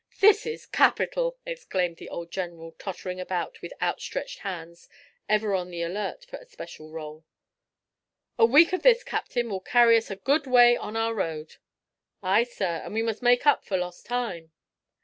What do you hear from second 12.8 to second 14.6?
and we must make up for lost time."